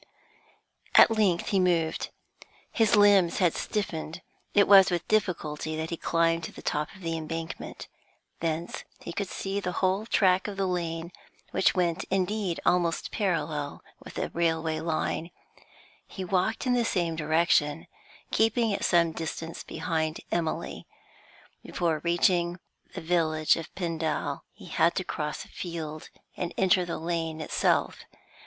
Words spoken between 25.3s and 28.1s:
a field, and enter the lane itself.